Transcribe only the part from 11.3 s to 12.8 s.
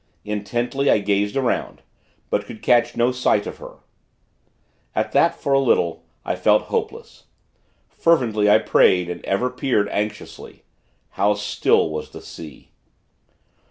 still was the sea!